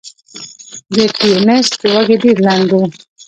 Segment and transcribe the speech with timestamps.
[0.93, 2.81] د تیوسینټ وږی ډېر لنډ و